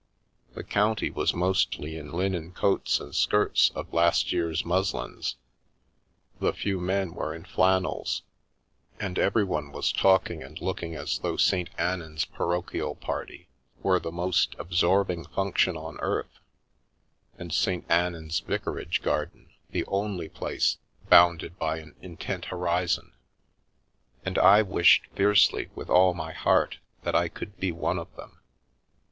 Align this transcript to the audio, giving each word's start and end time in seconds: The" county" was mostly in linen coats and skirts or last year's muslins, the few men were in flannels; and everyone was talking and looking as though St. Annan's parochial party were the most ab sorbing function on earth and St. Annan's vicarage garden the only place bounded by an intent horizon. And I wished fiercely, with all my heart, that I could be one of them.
The" 0.55 0.63
county" 0.63 1.11
was 1.11 1.35
mostly 1.35 1.95
in 1.95 2.11
linen 2.11 2.53
coats 2.53 2.99
and 2.99 3.13
skirts 3.13 3.69
or 3.75 3.85
last 3.91 4.31
year's 4.33 4.65
muslins, 4.65 5.35
the 6.39 6.53
few 6.53 6.79
men 6.79 7.13
were 7.13 7.35
in 7.35 7.45
flannels; 7.45 8.23
and 8.99 9.19
everyone 9.19 9.71
was 9.71 9.91
talking 9.93 10.41
and 10.41 10.59
looking 10.59 10.95
as 10.95 11.19
though 11.19 11.37
St. 11.37 11.69
Annan's 11.77 12.25
parochial 12.25 12.95
party 12.95 13.47
were 13.83 13.99
the 13.99 14.11
most 14.11 14.55
ab 14.59 14.71
sorbing 14.73 15.23
function 15.35 15.77
on 15.77 15.99
earth 15.99 16.39
and 17.37 17.53
St. 17.53 17.85
Annan's 17.87 18.39
vicarage 18.39 19.03
garden 19.03 19.51
the 19.69 19.85
only 19.85 20.29
place 20.29 20.79
bounded 21.09 21.59
by 21.59 21.77
an 21.77 21.93
intent 22.01 22.45
horizon. 22.45 23.13
And 24.25 24.39
I 24.39 24.63
wished 24.63 25.05
fiercely, 25.15 25.69
with 25.75 25.91
all 25.91 26.15
my 26.15 26.33
heart, 26.33 26.79
that 27.03 27.13
I 27.13 27.29
could 27.29 27.59
be 27.59 27.71
one 27.71 27.99
of 27.99 28.15
them. 28.15 28.39